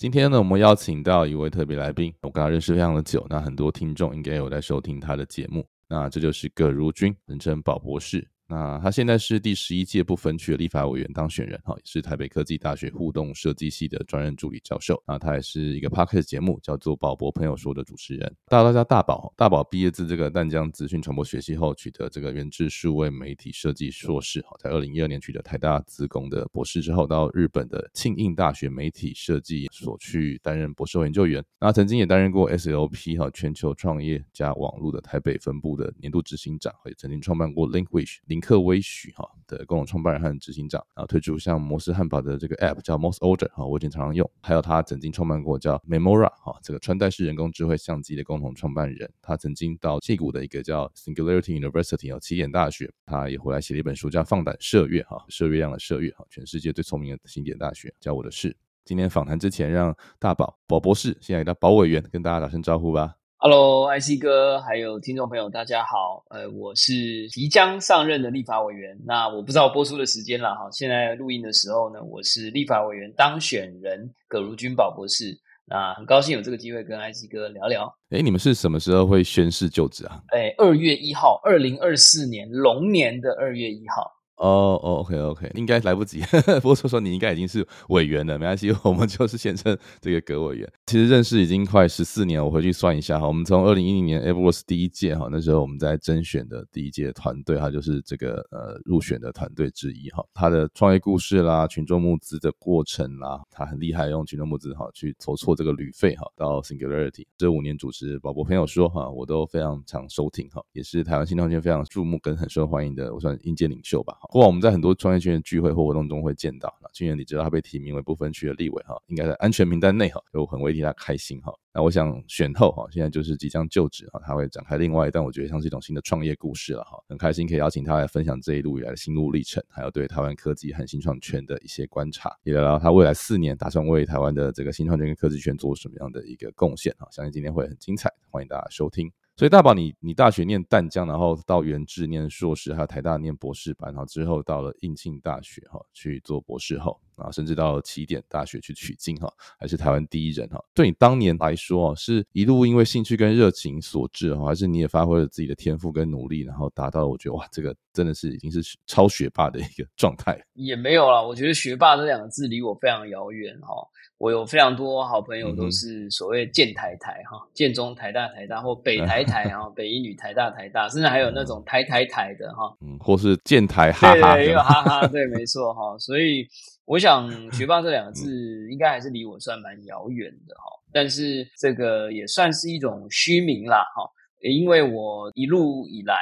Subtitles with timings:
[0.00, 5.62] 今天呢，我们邀请到一位特别来宾，我跟他认识非常的久，那很多听众应该有在收听他的节目。
[5.86, 8.26] 那这就是葛如君，人称宝博士。
[8.50, 15.00] 那他现在是第十一届不分区的立法委员当选人，哈，也是台北科技大学互动设计系的专任助理教授。
[15.06, 18.36] 那他也是一个 podcast 节目叫做《宝博朋友说》的主持人。
[18.48, 31.40] 大家叫大宝，大宝毕业自这个淡江资讯传播学系后，取得这个原制数位媒体设计硕士，哈，在二零一二年取得台大资工的博士之后，到日本的庆应大学媒体设计所去担任博士后研究员。
[31.60, 38.16] 那曾经也担任过 SLP 哈全球创业加网络的台北分部的年度执行长，也曾经创办过 Linkwish。
[38.40, 44.28] 克威许哈的共同创办人和执行长，然后推出像摩斯汉堡的这个 App 叫 Most Order 哈，我已经常常用。
[44.40, 49.12] 还有他曾经创办过叫 Memora 哈，这个穿戴式人工智慧相机的共同创办人。
[49.20, 58.56] 他曾经到硅谷的一个叫 Singularity University 哦起点大学，他也回来写了一本书叫《放胆射月》哈，射月亮的射月哈，全世界最聪明的新点大学教我的事。
[58.84, 63.19] 今天访谈之前，让大宝宝博士现在的宝委员跟大家打声招呼吧。
[63.42, 66.22] Hello，IC 哥，还有听众朋友，大家好。
[66.28, 68.94] 呃，我是即将上任的立法委员。
[69.06, 70.68] 那我不知道播出的时间了哈。
[70.70, 75.34] 现在录音的时候呢，我是立法委员当选人葛如君宝博士。
[75.64, 77.90] 那很高兴有这个机会跟 IC 哥聊聊。
[78.10, 80.20] 哎，你们是什么时候会宣誓就职啊？
[80.34, 84.19] 哎，二月一号，二零二四年龙年的二月一号。
[84.40, 86.22] 哦哦，OK OK，应该来不及。
[86.62, 90.72] 不过说说你应该已经是委员了，没关系，我们就是先称这个葛委员。
[90.86, 100.24] 其实认识已经快十四年，我回去算一下哈，我们从二零一零年 Everest 第一届哈，那时候我们在甄选的第一届团队，他就是这个呃入选的团队之一哈。
[100.32, 114.29] 他的创业故事啦，群众募资的过程啦，他很厉害，用群众募资哈去筹措这个旅费哈，到 Singularity 这五年主持宝宝朋友说哈，我都非常常收听哈，也是台湾新创圈非常注目跟很受欢迎的，我算应届领袖吧哈。
[114.30, 121.52] 过往我们在很多创业圈的聚会或活动中会见到，那去年你知道他被提名为不分区的立委哈，应该在安全名单内哈，就很为替他开心哈。
[121.74, 139.10] 那我想选后哈，现在就是即将就职哈，他会展开另外一段我觉得像是一种新的创业故事了哈，很开心可以邀请他来分享这一路以来的心路历程，还有对台湾科技和新创圈的一些观察，也聊聊他未来四年打算为台湾的这个新创圈跟科技圈做什么样的一个贡献哈，相信今天会很精彩，欢迎大家收听。
[139.40, 147.00] 所以大宝，你你大学念淡江，然后到元智念硕士，还有台大念博士班，然后之后到了应庆大学哈去做博士后。
[147.20, 150.62] 啊，甚至到起点大学去取经哈，还是台湾第一人哈。
[150.74, 160.38] 对你当年来说，是一路因为兴趣跟热情所致哈，还是你也发挥了自己的天赋跟努力，然后达到我觉得哇，这个真的是已经是超学霸的一个 状态。
[160.54, 163.74] 也没有啦，我觉得学霸这两个字离我非常遥远哈。
[164.18, 176.46] 我有非常多好朋友都是所谓建台台哈，建中台大台大或北台台哈，北一女台大台大，甚至还有那种台台台的哈，嗯，或是建台哈哈，对，有哈哈，对，没错哈，所以。
[176.90, 180.62] 我想“学霸”这两个字应该还是离我算蛮遥远的哈，
[180.92, 184.10] 但是这个也算是一种虚名啦哈，
[184.42, 186.16] 因为我一路以来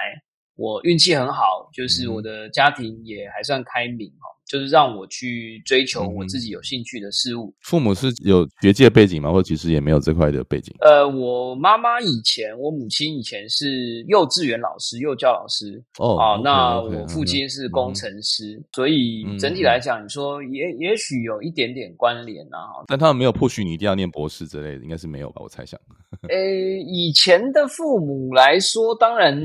[0.56, 4.28] 我运气很好，就是我的家庭也还算开明哈。
[4.48, 7.54] 就是让我去追求我自己有兴趣的事物。
[7.60, 9.30] 父母是有学界背景吗？
[9.30, 10.74] 或其实也没有这块的背景？
[10.80, 15.82] 呃，我妈妈以前，我母亲以前是幼稚园老师、幼教老师。
[15.98, 22.82] 哦，啊，那我父亲是工程师，所以整体来讲，你说也也许有一点点关联啊。
[22.86, 25.42] 但他们没有迫许你一定要念博士之类的，应该是没有吧？
[25.42, 25.78] 我猜想。
[26.28, 26.36] 呃，
[26.86, 29.38] 以前的父母来说，当然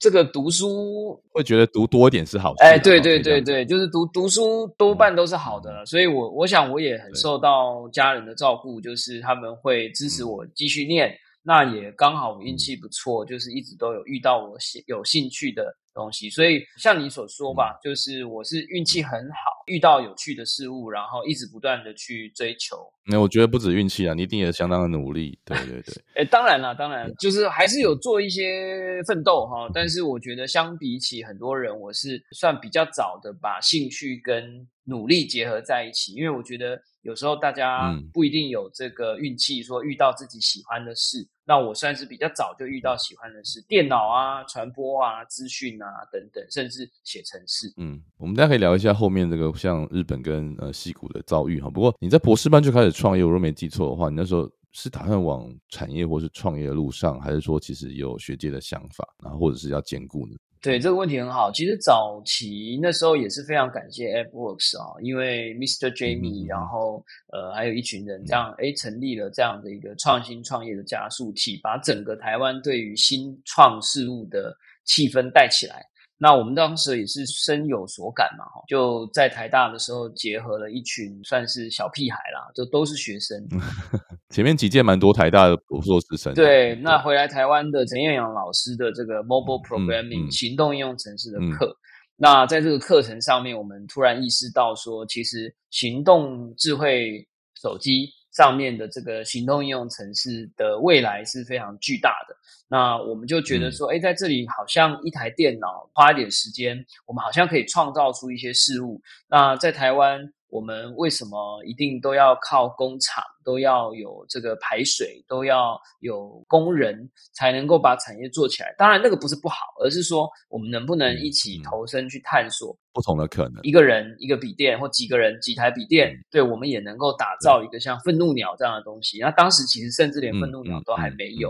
[0.00, 2.54] 这个读书会觉得读多一点是好。
[2.58, 4.47] 哎，对对对对，就是读读书。
[4.76, 11.16] 多半都是好的，所以我我想我也很受到家人的照顾，就是他们会支持我继续念。
[11.42, 16.30] 那也刚好我运气不错，就是一直都有遇到我兴有兴趣的东西。
[16.30, 22.76] 所以像你所说吧，就是我是运气很好，遇到有趣的事物，然后一直不断的去追求。
[23.04, 25.38] 那我觉得不止运气啊，你一定也相当的努力。
[25.44, 29.68] 对对对，哎， 当然了，当然就是还是有做一些奋斗哈。
[29.74, 36.80] 但是我觉得相比起很多人，我是算比较早的把兴趣跟努力结合在一起，因为我觉得。
[37.02, 41.26] 有时候大家不一定有这个运气，说遇到自己喜欢的事。
[41.48, 47.72] 那我算是比较早就遇到喜欢的是，电脑啊、传播啊、资讯啊等等，甚至写程式。
[47.78, 51.70] 嗯，我们大家可以聊一下后面这个像日本跟呃西谷的遭遇哈。
[51.70, 60.36] 不过你在博士班就开始创业，我若没记错的话，你那时候是打算往产业或是创业的路上，还是说其实有学界的想法，然后或者是要兼顾呢？
[60.60, 61.50] 对这个问题很好。
[61.52, 65.90] 其实早期那时候也是非常感谢 AppWorks 啊，因为 Mr.
[65.90, 75.84] Jamie，然后呃还有一群人这样哎成立了这样的一个创新创业的加速器，把整个台湾对于新创事物的气氛带起来。
[76.20, 83.40] 那我们当时也是深有所感嘛，哈，就在台大的时候结合了一群算是小屁孩啦，就都是学生。
[84.30, 86.34] 前面几届蛮多台大的硕士生。
[86.34, 91.74] 对，那回来台湾的陈彦阳老师的这个 Mobile Programming 行动应用程式的课，
[92.16, 97.26] 那在这个课程上面，我们突然意识到说，其实行动智慧
[97.62, 102.34] 手机上面的这个行动应用城市的未来是非常巨大的。
[102.68, 106.76] 那我们就觉得说，哎，在这里好像一台电脑花一点时间，
[107.06, 109.00] 我们好像可以创造出一些事物。
[109.28, 110.20] 那在台湾，
[110.50, 113.24] 我们为什么一定都要靠工厂？
[113.48, 118.74] 都要有这个排水，都要有工人，才能够把产业做起来。
[118.76, 123.54] 当然，那个不是不好，而是说我们能不能一起投身去探索不同的可能。
[123.62, 129.18] 一个人一个笔电，或几个人几台笔电，对我们也能够打造一个像愤怒鸟这样的东西。
[129.18, 131.48] 那当时其实甚至连愤怒鸟都还没有，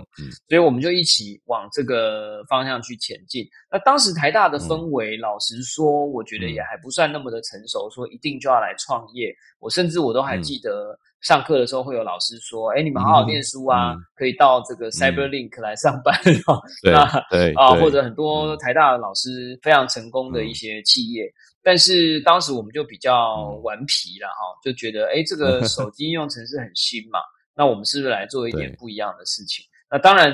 [0.49, 3.45] 所以我们就一起往这个方向去前进。
[3.73, 9.35] 那当时台大的氛围，老实说，我觉得也还不算那么的成熟，说一定就要来创业。
[9.59, 10.97] 我甚至我都还记得。
[11.21, 16.15] 上课的时候会有老师说：“哎，你们好好念书啊，可以到这个 CyberLink 来上班
[16.47, 16.63] 哦。
[16.85, 21.25] ”那对啊，或者很多台大的老师非常成功的一些企业，
[21.61, 27.19] 但是当时我们就比较顽皮了哈，就觉得哎，这个 手机应用程式很新嘛，
[27.57, 29.65] 那我们是不是来做一点不一样的事情？
[29.91, 30.33] 那当然，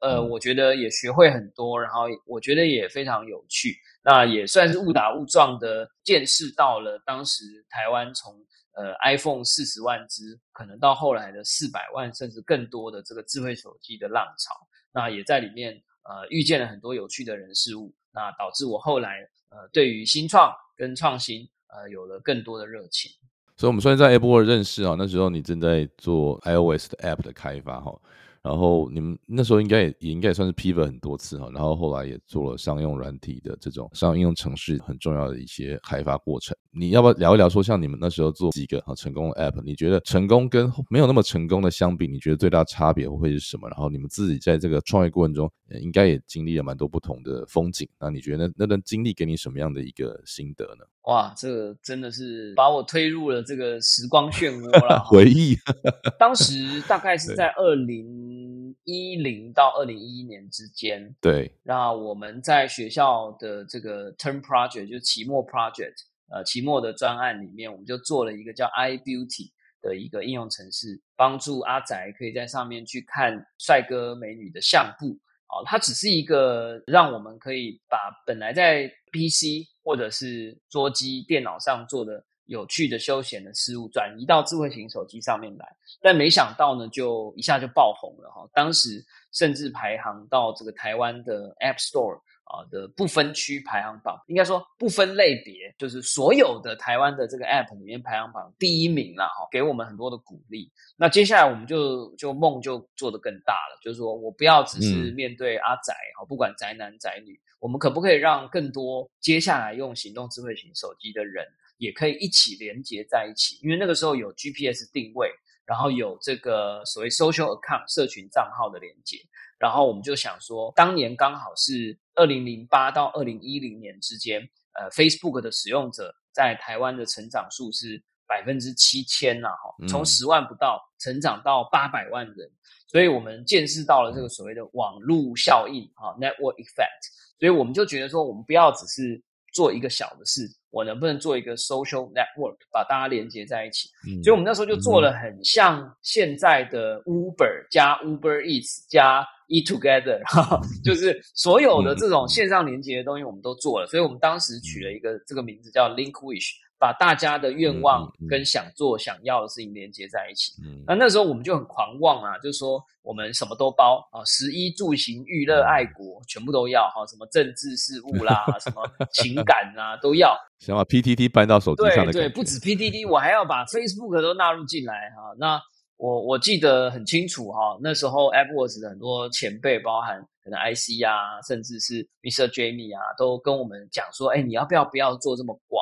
[0.00, 8.34] 呃，我觉得也学会很多，然后我觉得也非常有趣，那也算是误打误撞的见识到了当时台湾从。
[8.74, 14.54] 呃，iPhone 四十万只，可能到后来的四百万甚至更多的这个智慧手机的浪潮，
[14.92, 15.74] 那也在里面
[16.04, 19.20] 呃遇见了很多有趣的人事物，那导致我后来
[19.50, 23.10] 呃对于新创跟创新呃有了更多的热情。
[23.56, 28.00] 所以，我们虽然在 Apple 认识啊，那时候你正在做 iOS 的 App 的开发哈。
[28.42, 36.56] 然后你们那时候应该也也应该也算是 pivot 很多次哈，然后后来也做了商用软体的这种商用应用程式很重要的一些开发过程。
[36.72, 43.68] 你要不要聊一聊说，像你们那时候做几个啊成功的 app，你觉得成功跟没有那么成功的相比，你觉得最大差别会是什么？
[43.68, 45.50] 然后你们自己在这个创业过程中，
[45.80, 47.88] 应该也经历了蛮多不同的风景。
[48.00, 50.84] 那你觉得那那段经历给你什么样的一个心得呢？
[51.04, 55.02] 哇，这个真的是把我推入了这个时光漩涡了。
[55.04, 55.56] 回忆，
[56.16, 61.14] 当时大概是在二零一零到二零一一年之间。
[61.20, 65.94] 对，那我们在学校的这个 term project 就是期末 project，
[66.30, 69.50] 呃，期末的专案里面，我们就做了一个叫 i beauty
[69.80, 75.18] 的一个应用程式，帮助阿宅可以在上面去看帅哥美女的相簿。
[75.48, 85.76] 哦，它只是一个让我们可以把本来在 PC 或者是桌机、电脑上做的有趣的休闲的事物，转移到智慧型手机上面来。
[86.00, 88.48] 但没想到呢，就一下就爆红了哈！
[88.52, 92.20] 当时甚至排行到这个台湾的 App Store。
[92.52, 100.70] 啊的不分区排行榜，应该说不分类别，就是所有的台湾的这个 App 里面排行榜第一名了哈，给我们很多的鼓励。
[100.98, 111.46] 那接下来我们就就梦就做得更大了，就是说我不要只是面对阿宅哈，不管宅男宅女，我们可不可以让更多接下来用行动智慧型手机的人
[111.78, 113.58] 也可以一起连接在一起？
[113.62, 115.30] 因为那个时候有 GPS 定位，
[115.64, 119.16] 然后有这个所谓 Social Account 社群账号的连接。
[119.62, 124.40] 然后我们就想说，当年刚好是二零零八到二零一零年之间，
[124.72, 132.50] 呃，Facebook 的使用者在台湾的成长数是百分之七千呐，哈，从十万不到成长到八百万人，
[132.88, 140.42] 所以我们见识到了这个所谓的网络效应，哈，Network Effect，所以我们就觉得说，我们不要只是做一个小的事。
[140.70, 143.90] 我能不能做一个 social network，把大家连接在一起？
[144.22, 150.18] 所以，我们那时候就做了很像现在的 Uber 加 Uber Eats 加 Eat Together，
[150.82, 153.86] 就是所有的这种线上连接的东西，我们都做了。
[153.86, 156.52] 所以我们当时取了一个这个名字叫 Link Wish。
[156.82, 160.52] 把大家的愿望跟想做、想要的事情连接在一起。
[160.64, 167.06] 嗯那那时候我们就很狂妄啊，就是说我们什么都包啊，食衣住行、娱乐、爱国，全部都要哈。
[167.06, 170.36] 什么政治事务啦， 什么情感啊，都要。
[170.58, 175.32] 想把 PTT 搬到手机上的对对，不止 PTT，我还要把 Facebook 都纳入进来哈。
[175.38, 175.60] 那
[175.98, 182.48] 我我记得很清楚哈，那时候 AppWorks 的很多前辈，包含可能 IC 啊，甚至是 Mr.
[182.48, 185.81] Jamie 啊，都跟我们讲说，哎，你要不要不要做这么广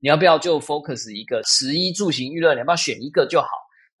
[0.00, 3.48] 你要不要就 focus 一个食衣住行娱乐，你要不要选一个就好？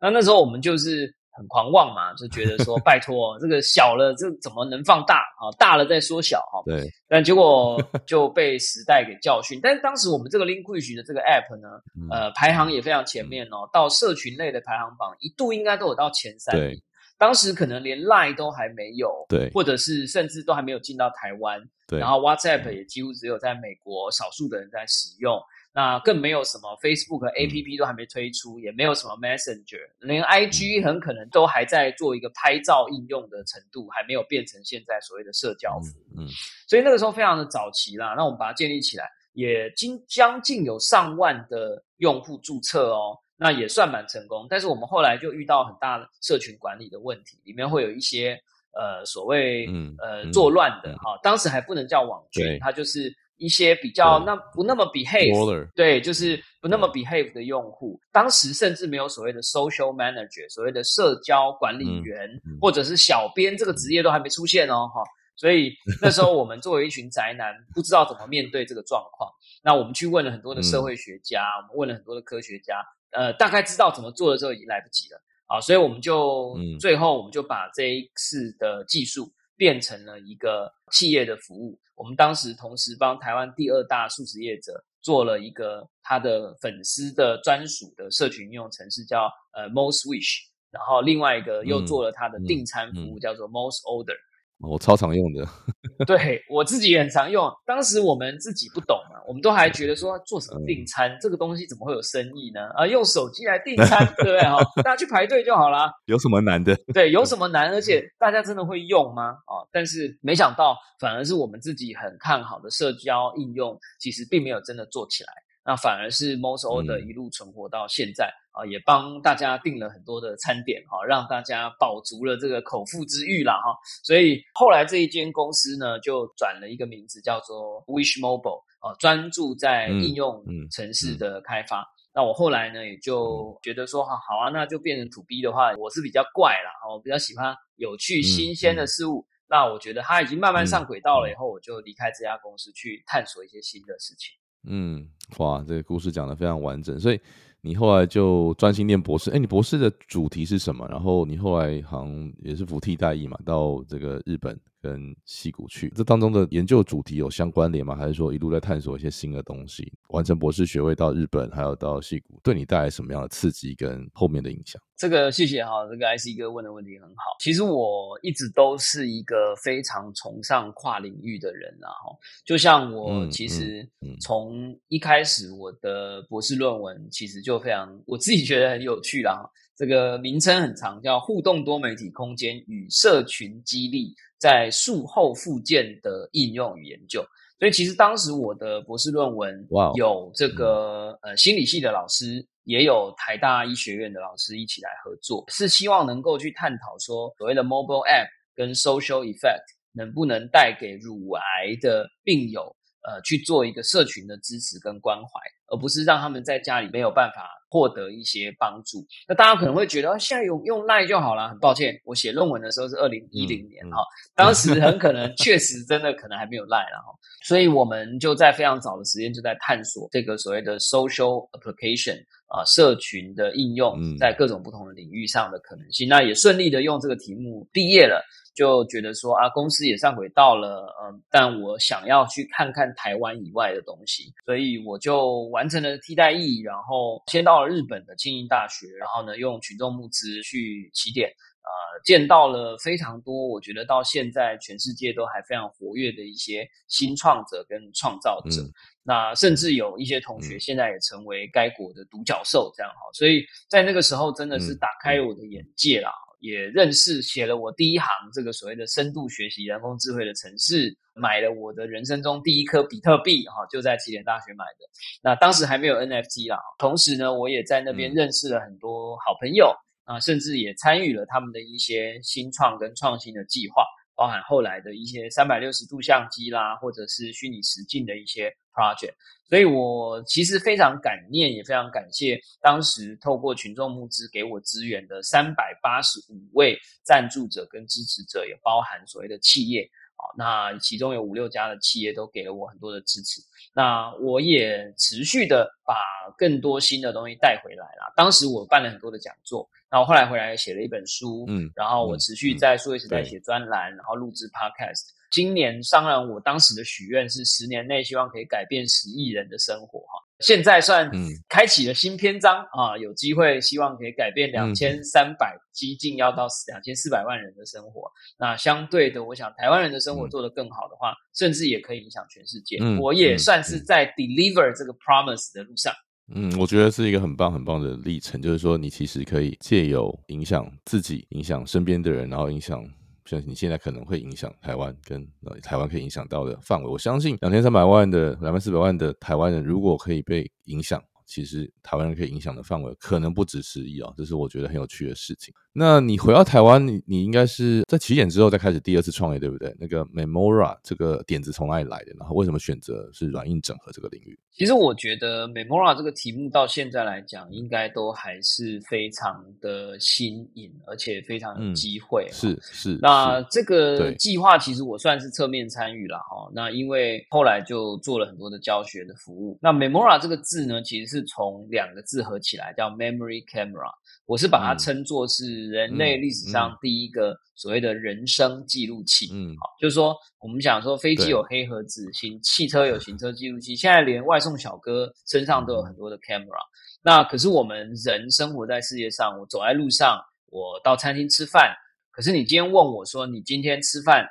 [0.00, 5.52] 那那时候我们就是很狂妄嘛，就觉得说 拜托，这个小了这怎么能放大啊？
[5.58, 6.62] 大了再缩小哈。
[6.64, 6.90] 对。
[7.06, 9.60] 但结果就被时代给教训。
[9.62, 11.68] 但是当时我们这个 Linkage 的这个 App 呢，
[12.10, 16.80] 呃，排行也非常前面哦，到社群类的排行榜一度应该都有到前三名。
[17.18, 21.98] 当时可能连 Line 都还没有，对，或者是甚至都还没有进到台湾，对。
[21.98, 25.38] 然后 WhatsApp 也几乎只有在美国少数的人在使用。
[25.72, 36.22] 那更没有什么 Facebook A P P 都还没推出，也没有什么 Messenger，连 I G 很可能都还在做一个拍照应用的程度，还没有变成现在所谓的社交服务。
[36.22, 36.26] 嗯，
[36.66, 38.14] 所以那个时候非常的早期啦。
[38.16, 44.48] 那我们把它建立起来，也经将近有上万的用户注册哦，那也算蛮成功。
[44.50, 48.36] 但是我们后来就遇到很大的社群管理的问题，里面会有一些
[48.72, 49.68] 呃所谓
[50.00, 53.14] 呃作乱的哈，当时还不能叫网军，它就是。
[53.40, 55.34] 一些比较那不那么 behave，
[55.74, 62.28] 对，就是不那么 behave 的用户，当时甚至没有所谓的 social manager，所谓的社交管理员
[62.60, 65.02] 或者是小编这个职业都还没出现哦，哈，
[65.36, 69.28] 所以那时候我们作为一群宅男，不知道怎么面对这个状况。
[69.64, 72.76] 那我们去问了很多的社会学家，我们问了很多的科学家，
[73.12, 75.20] 呃，大概知道怎么做的时候已经来不及了。
[75.46, 79.28] 啊，所以我们就最后我们就把这一次的技术
[79.60, 81.78] 变成了一个企业的服务。
[81.94, 94.16] 我们当时同时帮台湾第二大素食业者做了一个他的粉丝的专属的社群应用程式，叫呃 Most Wish，然后另外一个又做了他的订餐服务，叫做 Most Order。
[94.62, 95.46] 我超常用的，
[96.06, 97.50] 对我自己也很常用。
[97.64, 102.60] 当时我们自己不懂嘛，我们都还觉得说做什么订餐这个东西怎么会有生意呢？
[102.74, 104.40] 啊，用手机来订餐，对不对？
[104.42, 105.90] 哈，大家去排队就好啦。
[106.06, 106.76] 有什么难的？
[106.92, 107.70] 对，有什么难？
[107.74, 109.30] 而且大家真的会用吗？
[109.46, 115.32] 啊，但是没想到，反而是我们自己很看好的社交应用，其实并没有真的做起来。
[115.64, 123.76] 那反而是 Most Order 一路存活到现在啊，也帮大家订了很多的餐点哈，让大家饱足了这个口腹之欲了哈。
[124.02, 131.86] 所以后来这一间公司呢，就转了一个名字叫做 Wish Mobile 啊，专注在应用城市的开发。
[132.12, 139.24] 那我后来呢，也就觉得说哈，好啊，那就变成 To B 的话，我是比较怪啦，我比较喜欢有趣新鲜的事物。
[139.48, 144.36] 那我觉得它已经慢慢上轨道了以后，我就离开这家公司去探索一些新的事情。
[144.68, 147.20] 嗯，哇，这个故事讲的非常完整，所以
[147.62, 149.30] 你后来就专心念博士。
[149.30, 150.86] 哎，你博士的主题是什么？
[150.88, 154.58] 然后你后来好像也是服替代役嘛，到这个日本。
[154.80, 157.94] 跟戏骨去，这当中的研究主题有相关联吗？
[157.94, 159.92] 还是说一路在探索一些新的东西？
[160.08, 164.80] 完成博士学位到日本，还有到戏骨，对你带来什么样的刺激跟后面的影响？
[164.96, 167.36] 这个谢谢哈，这个 IC 哥问的问题很好。
[167.38, 173.88] 其实我一直都是一个非常崇尚跨领域的人啊，哈，就像我其实
[174.20, 179.42] 从一开始我的博士论文其实就非常，我自己觉得很有趣啦。
[179.76, 184.14] 这个名称很长，叫互动多媒体空间与社群激励。
[184.40, 187.22] 在术后复健的应用与研究，
[187.58, 205.28] 所以其实当时我的博士论文有这个呃心理系的老师，也有台大医学院的老师一起来合作，是希望能够去探讨说所谓的 mobile app 跟 social effect 能不能带给乳癌的病友呃去做一个社群的支持跟关怀，
[205.66, 207.59] 而不是让他们在家里没有办法。
[207.70, 211.48] 获得一些帮助，那大家可能会觉得现在用用赖就好了。
[211.48, 222.18] 很抱歉，我写论文的时候是二零一零年哈，当时很可能确实真的可能还没有赖了哈，所以我们就在非常早的时间就在探索这个所谓的 social application
[222.50, 226.08] 啊，社群的应用在各种不同的领域上的可能性。
[226.08, 228.22] 那也顺利的用这个题目毕业了。
[228.52, 248.62] 就觉得说啊，公司也上轨道了，嗯，但我想要去看看台湾以外的东西，所以我就完成了替代役，然后先到了日本的庆应大学，然后呢，用群众募资去起点，呃，见到了非常多，我觉得到现在全世界都还非常活跃的一些新创者跟创造者，
[249.02, 256.10] 那甚至有一些同学现在也成为该国的独角兽，这样哈，所以在那个时候真的是打开我的眼界啦。
[256.40, 264.88] 也认识写了我第一行这个所谓的深度学习人工智慧的城市，买了我的人生中第一颗比特币，哈，就在起点大学买的。
[265.22, 266.58] 那当时还没有 NFT 啦。
[266.78, 269.70] 同时呢，我也在那边认识了很多好朋友
[270.04, 273.84] 啊，甚至也参与了他们的一些新创跟创新的计划，
[274.20, 279.14] 包含后来的一些三百六十度相机啦，或者是虚拟实境的一些 project。
[279.48, 289.88] 所以我其实非常感念，也非常感谢当时透过群众募资给我支援的三百八十五位赞助者跟支持者，也包含所谓的企业
[290.20, 293.40] 啊，那其中有五六家的企业都给了我很多的支持。
[293.72, 295.94] 那我也持续的把
[296.36, 298.12] 更多新的东西带回来了。
[298.16, 305.08] 当时我办了很多的讲座，然后后来回来写了一本书，嗯，然后我持续在数位时代写专栏，然后录制 podcast。
[305.30, 310.18] 今年当然我当时的许愿是十年内希望可以改变十亿人的生活哈。
[310.40, 311.10] 现在算
[311.48, 318.10] 开启了新篇章啊，有机会希望可以改变两千三百，激进要到两千四百万人的生活。
[318.38, 322.78] 那相对的，我想台湾人的生活做得更好的话，甚至也可以影响全世界。
[322.98, 325.92] 我也算是在 deliver 这个 promise 的路上。
[326.34, 332.82] 嗯，我觉得是一个很棒很棒的历程，就是说你其实可以借由影响自己、影响身边的人，然后影响。
[333.30, 341.00] 就是你现在可能会影响台湾，跟呃台湾可以影响到的范围，我相信两千三百万的两万四百万的台湾人，如果可以被影响。
[341.26, 345.54] 其实台湾人可以影响的范围可能不止十亿啊，这是我觉得很有趣的事情。
[345.72, 349.74] 那你回到台湾，你你应该是在起点之后再开始第二次创业，对不对？
[349.78, 352.12] 那个 Memora 这个点子从哪里来的？
[352.18, 354.38] 然后为什么选择是软硬整合这个领域？
[354.52, 362.26] 其实我觉得 Memora 这个题目到现在来讲，应该都还是非常的新颖，而且非常有机会。
[362.32, 362.98] 是是。
[363.00, 366.50] 那这个计划其实我算是侧面参与了哈。
[366.52, 369.56] 那因为后来就做了很多的教学的服务。
[369.62, 373.90] 那 Memora 这个字呢，其实是从两个字合起来叫 Memory Camera，
[374.30, 379.28] 我是把它称作是人类历史上第一个所谓的人生记录器。
[379.32, 386.60] 嗯，好，就是说我们讲说飞机有黑盒子，行汽车有行车记录器，现在连外送小哥身上都有很多的 camera。
[387.02, 391.74] 那可是我们人生活在世界上，我走在路上，我到餐厅吃饭，
[392.12, 394.24] 可是你今天问我说，你今天吃饭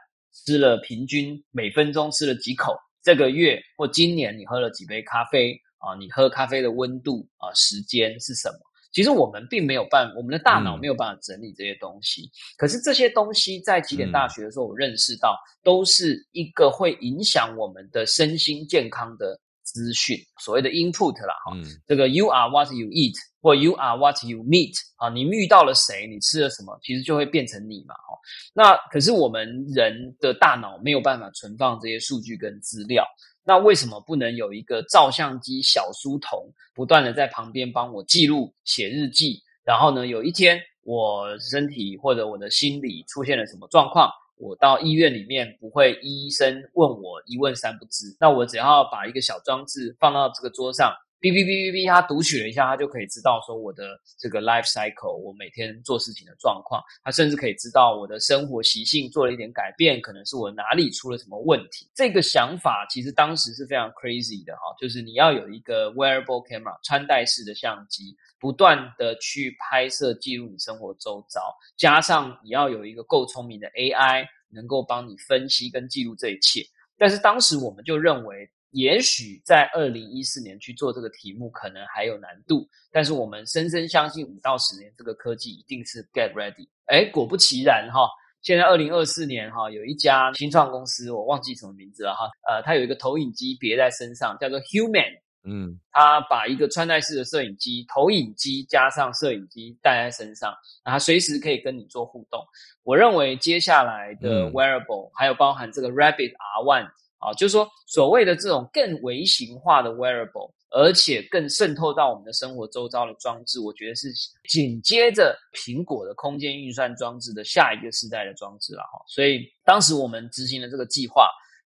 [0.46, 2.74] 吃了平均每分钟吃了几口？
[3.03, 5.60] 这个月或今年你喝了几杯咖啡？
[5.79, 8.60] 啊，你喝咖啡的温度啊，时间是什么？
[8.91, 12.29] 其实我们并没有办，我们的大脑没有办法整理这些东西。
[12.58, 21.55] 可是这些东西在起点大学的时候，我认识到，都是一个会影响我们的身心健康的资讯，所谓的 input 啦，哈。
[21.86, 28.17] 这个 you are what you eat，或 you are what you meet 啊，你遇到了谁，你吃了什么，其实就会变成你嘛，哈。
[28.53, 33.05] 那可是我们人的大脑没有办法存放这些数据跟资料。
[33.50, 39.41] 那为什么不能有一个照相机小书童，不断的在旁边帮我记录、写日记？
[39.63, 50.93] 然后呢，有一天我身体或者我的心理出现了什么状况，我到医院里面不会医生问我一问三不知，那我只要把一个小装置放到这个桌上。
[51.19, 56.82] 哔哔哔哔哔，他读取了一下，他就可以知道说我的这个 life cycle，我每天做事情的状况。
[57.03, 61.89] 他甚至可以知道我的生活习性做了一点改变，可能是我哪里出了什么问题。
[61.93, 76.63] 这个想法其实当时是非常 crazy 的哈，就是你要有一个 wearable camera 穿戴式的相机，不断的去拍摄记录你生活周遭，加上你要有一个够聪明的 AI，能够帮你分析跟记录这一切。
[76.97, 78.49] 但是当时我们就认为。
[78.71, 86.67] 也许在二零一四年去做这个题目可能还有难度，但是我们深深相信五到十年这个科技一定是 get ready。
[86.86, 88.08] 哎，果不其然哈，
[88.43, 100.53] 现在二零二四年哈，有一家新创公司，我忘记什么名字了哈，呃，它有一个投影机别在身上，叫做 Human，嗯，它把一个穿戴式的摄影机、投影机加上摄影机带在身上，
[100.84, 102.39] 它随时可以跟你做互动。
[102.84, 106.88] 我认为接下来的 wearable 还有包含这个 Rabbit R One。
[107.19, 114.08] 啊，就是说，所谓的这种更微型化的 wearable，而且更渗透到我们的生活周遭的装置，我觉得是
[114.47, 119.03] 紧接着苹果的空间运算装置的下一个时代的装置了哈。
[119.08, 121.29] 所以当时我们执行了这个计划，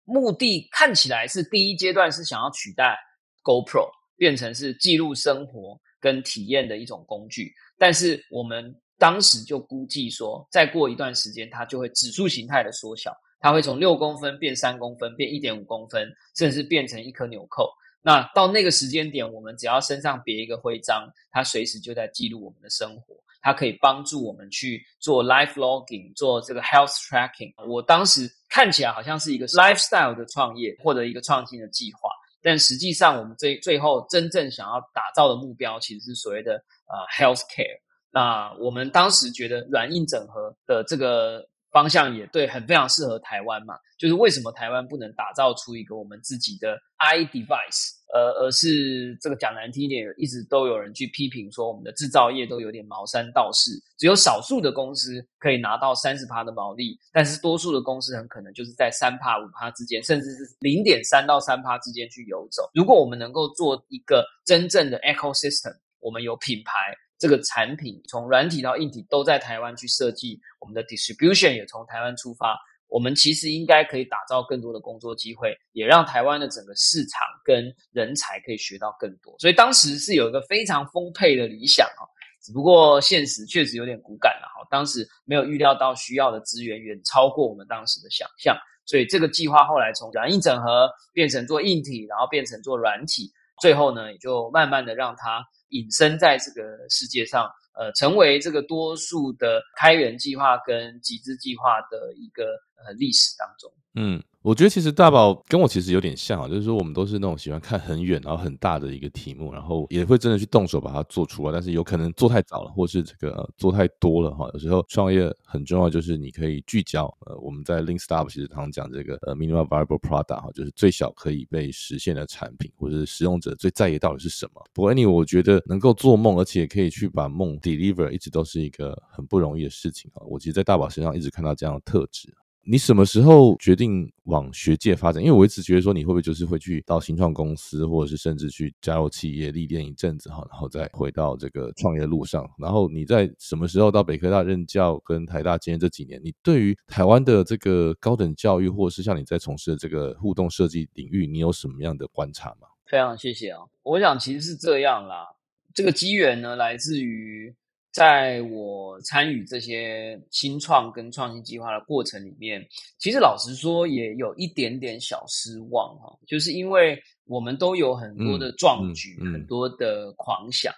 [0.04, 2.96] 目的看起来是第一阶段是想要取代
[3.42, 13.14] GoPro，变成是记录生活跟体验的一种工具，但是我们当时就估计说，再过一段时间，它就会指数形态的缩小。
[13.44, 17.70] 它会从六公分变三公分，变一点五公分，甚至变成一颗纽扣。
[18.00, 23.14] 那到那个时间点，我们只要身上别一个徽章，它随时就在记录我们的生活。
[23.42, 27.52] 它可以帮助我们去做 life logging，做这个 health tracking。
[27.68, 32.08] 我当时看起来好像是一个 lifestyle 的创业或者一个创新的计划，
[32.42, 36.54] 但实际上我们最最后真正想要打造的目标，其实是所谓的
[36.86, 37.78] 呃 health care。
[38.10, 41.46] 那我们当时觉得软硬整合的这个。
[41.74, 43.74] 方向也对，很非常适合台湾嘛。
[43.98, 62.70] 就是为什么台湾不能打造出一个我们自己的 i device，呃，而是这个讲难听一点，一直都有人去批评说我们的制造业都有点毛山道士，只有少数的公司可以拿到三十趴的毛利，但是多数的公司很可能就是在三趴五趴之间，甚至是零点三到三趴之间去游走。
[62.74, 66.72] 如果我们能够做一个真正的 ecosystem，我们有品牌。
[67.18, 79.34] 这个产品从软体到硬体都在台湾去设计，我们的 distribution 也从台湾出发，我们其实应该可以打造更多的工作机会，也让台湾的整个市场跟人才可以学到更多。
[79.38, 82.02] 所以当时是有一个非常丰沛的理想啊，
[82.42, 84.66] 只不过现实确实有点骨感了哈。
[84.70, 95.44] 当时没有预料到需要的资源远超过我们当时的想象，所以这个计划后来从软硬整合变成做硬体，然后变成做软体，最后呢也就慢慢的让它
[95.74, 97.50] 隐身在这个世界上。
[97.76, 102.44] 呃，成为这个多数的开源计划跟集资计划的一个
[102.76, 103.68] 呃历史当中。
[103.96, 114.46] 嗯，我觉得其实大宝跟我其实有点像啊，就是说我们都是那种喜欢看很远然后很大的一个题目，然后也会真的去动手把它做出来，但是有可能做太早了，或是这个做太多了哈。
[114.52, 117.06] 有时候创业很重要，就是你可以聚焦。
[117.20, 124.62] 呃，我们在 Link Startup 其实常常讲这个呃 Minimal Viable Product 哈，就是最小可以被实现的产品，或者是使用者最在意到底是什么。
[124.74, 130.20] 不过 Any 我觉得能够做梦，而且可以去把梦 deliver，一直都是一个很不容易的事情啊。
[130.26, 132.28] 我其实，在大宝身上一直看到这样的特质。
[132.66, 135.22] 你什么时候决定往学界发展？
[135.22, 142.48] 因为我一直觉得说，你会不会就是会去到新创公司，或者是甚至去加入企业历练一阵子哈，然后再回到这个创业路上。
[142.58, 152.68] 然后你在什么时候到北科大任教，跟台大今年这几年，你对于台湾的这个高等教育，或者是像你在从事的这个互动设计领域，你有什么样的观察吗？
[152.86, 153.60] 非常谢谢啊！
[153.82, 155.26] 我想其实是这样啦，
[155.74, 157.54] 这个机缘呢，来自于。
[157.94, 162.60] 在我参与这些新创跟创新计划的过程里面，
[162.98, 170.74] 其实老实说也有一点点小失望哈，就是因为我们都有很多的壮举，很多的狂想，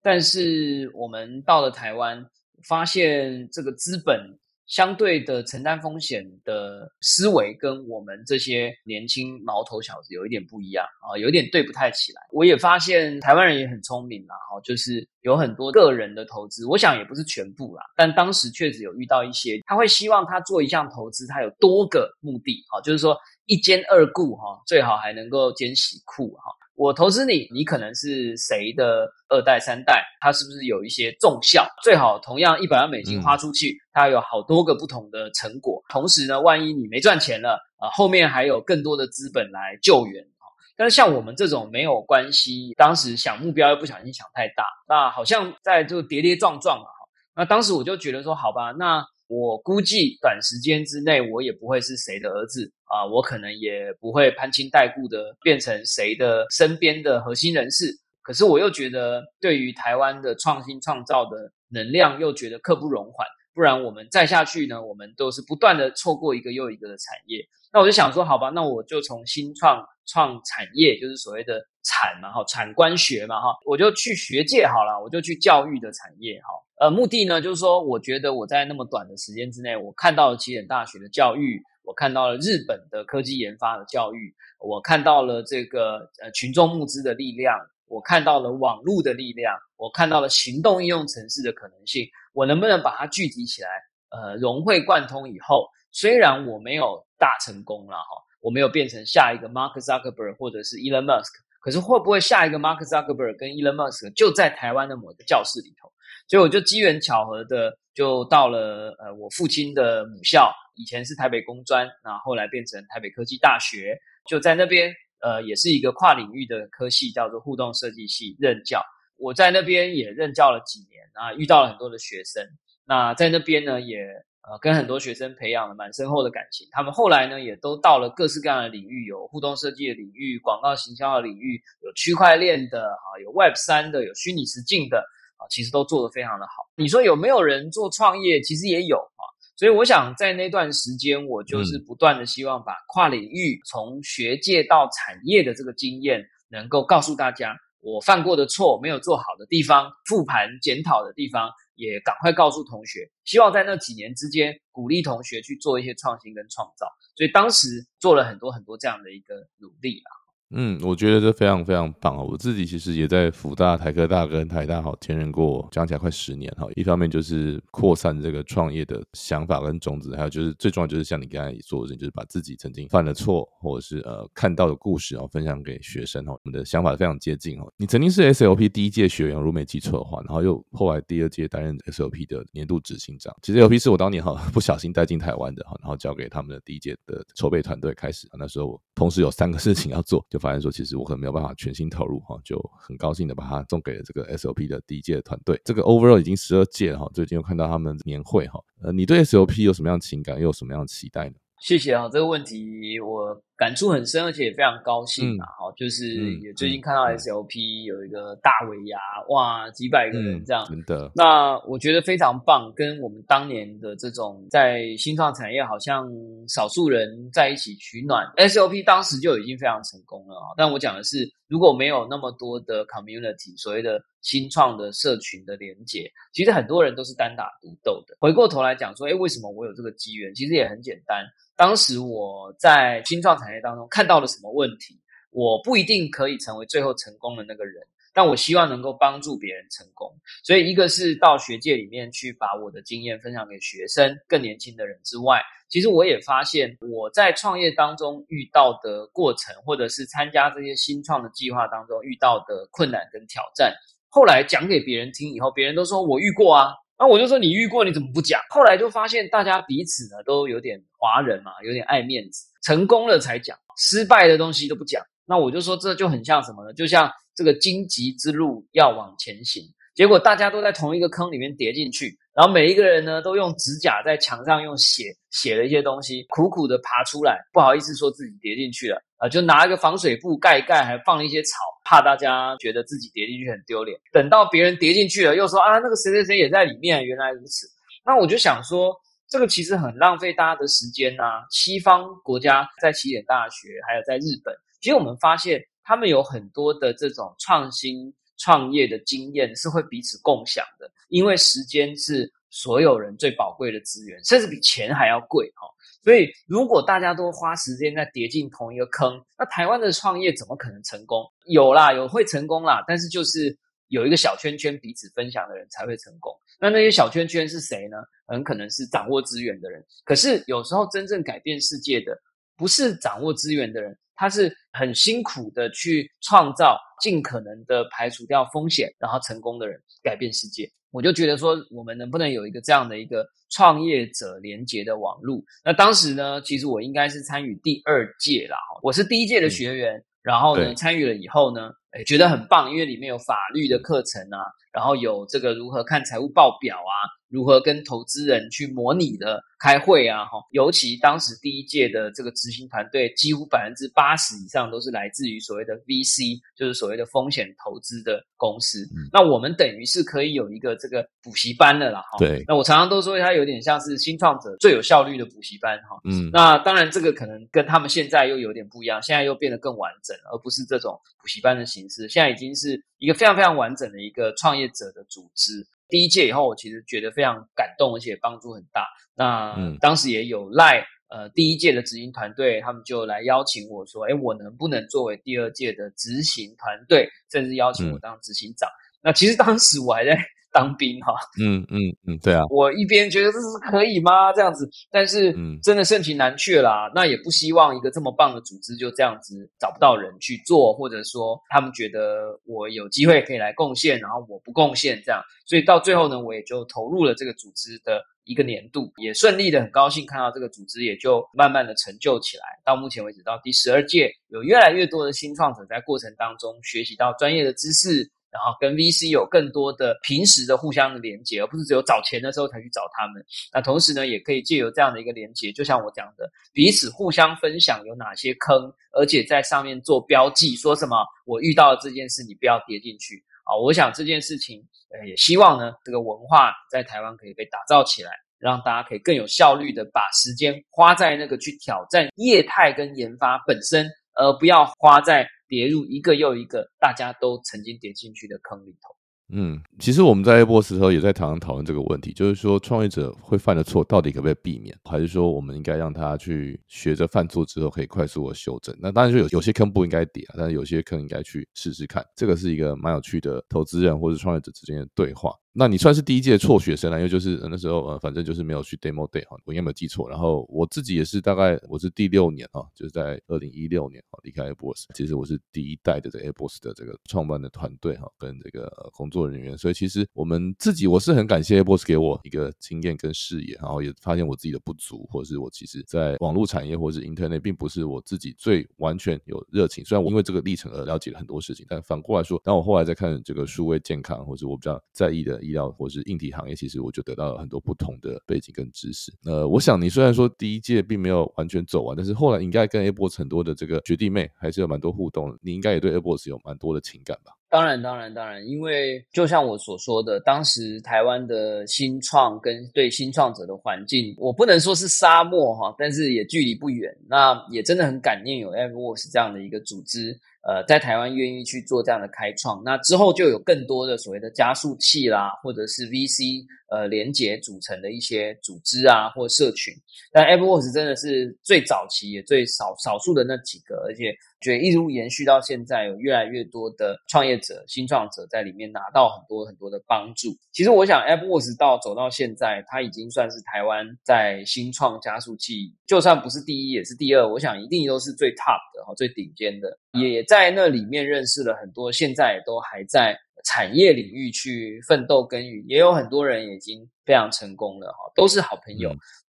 [0.00, 2.24] 但是我们到了台湾，
[2.68, 4.38] 发现这个资本。
[4.72, 12.22] 相对的承担风险的思维跟我们这些年轻毛头小子有一点不一样啊，有点对不太起来。
[12.32, 26.50] 我也发现台湾人也很聪明啦，哈，就是有很多个人的投资，我想也不是全部啦，但当时确实有遇到一些，他会希望他做一项投资，他有多个目的，哈，就是说一兼二顾，哈，最好还能够兼喜库，哈。
[26.74, 30.04] 我投资你，你可能是谁的二代、三代？
[30.20, 31.66] 他是不是有一些重效？
[31.82, 35.82] 最好同样一百万美金花出去，它有好多个不同的成果。
[35.88, 40.44] 同时呢，万一你没赚钱了，啊，后面还有更多的资本来救援啊。
[40.76, 46.88] 但是像我们这种没有关系，当时想目标又不小心想太大，那好像在就跌跌撞撞啊。
[47.34, 49.04] 那当时我就觉得说，好吧，那。
[49.32, 57.98] 我估计短时间之内，我也不会是谁的儿子啊，我可能也不会攀亲带故的变成谁的身边的核心人士。
[58.20, 63.26] 可是我又觉得，对于台湾的创新创造的能量，又觉得刻不容缓。
[63.54, 67.42] 不然我们再下去呢，我们都是不断的错过一个又一个的产业。
[67.72, 76.48] 那我就想说，好吧，那我就从新创创产业，就是所谓的产嘛，哈，产官学嘛，哈，我就去学界好了，我就去教育的产业，哈。
[76.80, 93.68] 呃，目的呢，就是说，我觉得我在那么短的时间之内，我看到了起点大学的教育，我看到了日本的科技研发的教育，我看到了这个呃群众募资的力量，我看到了网络的力量，我看到了行动应用城市的可能性，我能不能把它聚集起来，
[94.10, 98.08] 呃，融会贯通以后，虽然我没有大成功了哈，
[98.40, 101.30] 我没有变成下一个 Mark Zuckerberg 或者是 Elon Musk，
[101.62, 105.90] 可是会不会下一个 Mark Zuckerberg 跟 Elon Musk 就在台湾的某个教室里头？
[106.28, 113.96] 所以我就机缘巧合的就到了呃我父亲的母校，以前是台北工专，那后来变成台北科技大学，
[114.28, 118.82] 就在那边呃也是一个跨领域的科系，叫做互动设计系任教。
[119.16, 122.44] 我在那边也任教了几年啊，遇到了很多的学生。
[122.84, 124.04] 那在那边呢也
[124.48, 126.66] 呃跟很多学生培养了蛮深厚的感情。
[126.72, 134.98] 他们后来呢也都到了各式各样的领域，有互动设计的领域、广告行销的领域，有区块链的啊，有 Web 三的，有虚拟实境的
[135.36, 135.46] 啊。
[135.48, 136.66] 其实都做得非常的好。
[136.76, 138.40] 你说有没有人做创业？
[138.40, 139.22] 其实也有啊。
[139.54, 151.48] 所以我想在那段时间，我就是不断的希望把跨领域从学界到产业的这个经验，能够告诉大家我犯过的错、没有做好的地方、复盘检讨的地方，
[151.82, 153.10] 也赶快告诉同学。
[153.24, 156.86] 希望在那几年之间，鼓励同学去做一些创新跟创造。
[157.16, 157.66] 所以当时
[157.98, 160.21] 做了很多很多这样的一个努力啊。
[160.54, 162.22] 嗯，我觉得这非常非常棒啊！
[162.22, 166.66] 我自己其实也在福大、台科大跟台大好兼任过，讲起来快十年哈。
[166.76, 176.32] 一方面就是扩散这个创业的想法跟种子，还有就是最重要就是像你刚才说的，就是把自己曾经犯的错或者是呃看到的故事，然后分享给学生哈。
[176.32, 177.66] 我们的想法非常接近哈。
[177.76, 183.34] 你曾经是 SLP 第一届学员，如果没记错的话，然后又后来第二届担任 SLP 的年度执行长。
[183.42, 188.28] 其实 LP 是我当年哈不小心带进台湾的哈，然后交给他们的第一届的筹备团队开始。
[188.38, 195.60] 那时候我同时有三个事情要做，就发现说，其实我可能没有办法全心投入哈，就很高兴的把它送给了这个 SOP 的第一届团队。
[195.64, 198.60] 这个 Overall 已经十二届了哈，最近又看到他们年会哈。
[198.82, 201.34] 呃，你对 SOP 有什么样的情感，又有什么样的期待呢？
[201.60, 205.46] 谢谢啊，这个问题我感触很深，而且也非常高兴啊！
[205.56, 208.98] 好，就是也最近看到 SLP 有一个大尾牙，
[209.28, 211.12] 哇，几百个人这样，真的。
[211.14, 216.10] 那我觉得非常棒，跟我们当年的这种在新创产业好像
[216.48, 220.50] 少数人在一起取暖，SLP 当时就已经非常成功了啊！
[220.56, 228.16] 但我讲的是，如果没有那么多的 community，所谓的新创的社群的连接，其实很多人都是单打独斗的。
[228.18, 230.34] 回过头来讲说，哎，为什么我有这个机缘？
[230.34, 231.24] 其实也很简单。
[231.62, 235.00] 当时我在新创产业当中看到了什么问题？
[235.30, 237.80] 我不一定可以成为最后成功的那个人，
[238.12, 240.12] 但我希望能够帮助别人成功。
[240.42, 253.72] 所以，一个是到学界里面去把我的经验分享给学生、更年轻的人之外，其实我也发现我在创业当中遇到的过程，或者是参加这些新创的计划当中遇到的困难跟挑战，
[254.08, 256.74] 后来讲给别人听以后，别人都说我遇过啊。
[257.02, 258.40] 那我就说你遇过你怎么不讲？
[258.48, 265.02] 后来就发现大家彼此呢都有点华人嘛，有点爱面子，成功了才讲，失败的东西都不讲。
[265.26, 266.72] 那我就说这就很像什么呢？
[266.74, 269.64] 就像这个荆棘之路要往前行，
[269.96, 272.16] 结果大家都在同一个坑里面跌进去。
[272.36, 281.54] 然后每一个人呢，都用指甲在墙上用血写了一些东西，苦苦的爬出来，不好意思说自己跌进去了啊，就拿一个防水布盖一盖，还放了一些草，
[281.84, 283.96] 怕大家觉得自己跌进去很丢脸。
[284.12, 287.68] 等到别人跌进去了，又说啊，那个谁谁谁也在里面，原来如此。
[288.04, 288.92] 那我就想说，
[289.28, 291.44] 这个其实很浪费大家的时间呐。
[291.50, 298.12] 西方国家在起点大学，还有在日本，其实我们发现他们有很多的这种创新。
[298.38, 305.68] 创业的经验是会彼此共享的，因为时间是所有人最宝贵的资源，甚至比钱还要贵哈。
[306.02, 311.24] 所以，如果大家都花时间在跌进同一个坑，那台湾的创业怎么可能成功？
[311.46, 313.56] 有啦，有会成功啦，但是就是
[313.88, 316.32] 有一个小圈圈彼此分享的人才会成功。
[316.58, 317.98] 那那些小圈圈是谁呢？
[318.26, 319.84] 很可能是掌握资源的人。
[320.04, 322.18] 可是有时候真正改变世界的，
[322.56, 323.96] 不是掌握资源的人。
[324.14, 330.70] 他是很辛苦的去创造，尽可能的排除掉风险，然后成功的人改变世界。
[330.92, 335.44] 我就觉得说，我们能不能有一个这样的一个创业者连接的网路？
[335.64, 344.38] 那当时呢，其实我应该是参与第二届啦，我是第一届的学员，然后呢参与了以后呢，哎，觉得很棒，因为里面有法律的课程啊，
[344.72, 346.94] 然后有这个如何看财务报表啊，
[347.28, 349.42] 如何跟投资人去模拟的。
[349.62, 358.84] 开会啊，哈，尤其当时第一届的这个执行团队，几乎百分之八十以上都是来自于所谓的 VC，就是所谓的风险投资的公司。
[359.12, 362.18] 那我们等于是可以有一个这个补习班的啦，哈。
[362.18, 362.42] 对。
[362.48, 365.96] 那我常常都说它有点像是新创者最有效率的补习班，哈。
[366.10, 366.28] 嗯。
[366.32, 372.08] 那当然，这个可能跟他们现在又有点不一样，现在又变得更完整，而不是这种补习班的形式。
[372.08, 375.66] 现在已经是一个非常非常完整的一个创业者的组织。
[375.88, 378.86] 第一届以后，我其实觉得非常感动，而且帮助很大。
[379.14, 388.68] 那当时也有赖呃第一届的执行团队，他们就来邀请我说：“哎，我能不能作为第二届的执行团队，甚至邀请我当执行长？”
[389.02, 390.18] 那其实当时我还在。
[390.52, 394.32] 当兵哈，嗯嗯嗯，对啊，我一边觉得这是可以吗？
[394.34, 396.92] 这样子，但是真的盛情难却啦。
[396.94, 405.22] 那也不希望一个这么棒的组织就这样子找不到人去做，或者说他们觉得我有机会可以来贡献，然后我不贡献这样。
[405.46, 412.42] 所以到最后呢，我也就投入了这个组织的一个年度，也顺利的很高兴看到这个组织也就慢慢的成就起来。
[412.62, 418.10] 到目前为止，到第十二届，有越来越多的新创者在过程当中学习到专业的知识。
[418.32, 423.22] 然后跟 VC 有更多的平时的互相的连接，而不是只有找钱的时候才去找他们。
[423.52, 433.52] 那同时呢，也可以借由这样的一个连接，就像我讲的，彼此互相分享有哪些坑，而且在上面做标记，说什么我遇到了这件事，你不要跌进去啊！
[433.54, 445.28] 我想这件事情，呃，也希望呢，这个文化在台湾可以被打造起来，让大家可以更有效率的把时间花在那个去挑战业态跟研发本身，而不要花在。
[445.52, 448.96] 跌入一个又一个大家都曾经跌进去的坑里头。
[449.34, 458.74] 嗯，其实我们在 A 波时候也在常常讨论这个问题，就是说创业者会犯的错到底可不可以避免，还是说我们应该让他去学着犯错之后可以快速的修正？
[458.80, 462.02] 那当然就有有些坑不应该跌，但是有些坑应该去试试看。
[462.16, 465.34] 这个是一个蛮有趣的投资人或者创业者之间的对话。
[465.54, 470.08] 那你算是第一届辍学生了，因为就是那时候呃，反正就是没有去 demo day 哈，我应该没有记错。
[470.08, 474.84] 然后我自己也是大概我是第六年哈，就是在二零一六年哈离开 Airbus。
[474.94, 479.56] 其实我是第一代的这 Airbus 的这个创办的团队哈，跟这个工作人员。
[479.58, 489.84] 所以其实我们自己我是很感谢 Airbus 给我一个经验跟视野，然后也发现我自己的不足，或者是我其实在网络产业或者是 Internet 并不是我自己最完全有热情。
[489.84, 499.12] 虽然我因为这个历程而了解了很多事情，但反过来说，当我后来在看这个数位健康，或者我比较在意的医疗或是硬体行业，其实我就得到了很多不同的背景跟知识。
[499.24, 507.32] 呃，我想你虽然说第一届并没有完全走完，但是后来应该跟 Airbus 很多的这个学弟妹还是有蛮多互动，你应该也对 Airbus 有蛮多的情感吧？
[507.48, 516.90] 当然，当然，当然，因为就像我所说的，当时台湾的新创跟对新创者的环境，我不能说是沙漠哈，但是也距离不远。
[517.06, 520.18] 那也真的很感念有 Airbus 这样的一个组织。
[520.42, 529.72] 呃，在台湾愿意去做这样的开创，那之后就有更多的所谓的加速器啦，或者是 VC 呃连接组成的一些组织啊，或社群。
[530.10, 540.36] 但 AppWorks 真的是最早期也最少少数的那几个，而且觉得一路延续到现在，有越来越多的创业者、新创者在里面拿到很多很多的帮助。
[540.50, 547.28] 其实我想，AppWorks 到走到现在，它已经算是台湾在新创加速器，就算不是第一，也是第二。
[547.28, 550.24] 我想一定都是最 top 的哈，最顶尖的，也。
[550.32, 553.14] 在那里面认识了很多，现在都还在
[553.44, 558.90] 产业领域去奋斗耕耘，也有很多人已经非常成功了哈，都是好朋友。